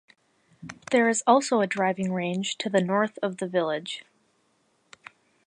There 0.89 1.09
is 1.09 1.21
also 1.27 1.61
a 1.61 1.67
Driving 1.67 2.11
range 2.11 2.57
to 2.57 2.71
the 2.71 2.81
north 2.81 3.19
of 3.21 3.37
the 3.37 3.45
village. 3.47 4.03